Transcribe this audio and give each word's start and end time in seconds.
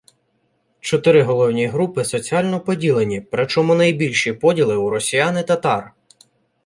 Чотири 0.79 1.23
головні 1.23 1.67
групи 1.67 2.05
соціально 2.05 2.59
поділені, 2.59 3.21
причому 3.21 3.75
найбільші 3.75 4.33
поділи 4.33 4.75
у 4.75 4.89
росіян 4.89 5.37
і 5.37 5.43
татар. 5.43 5.91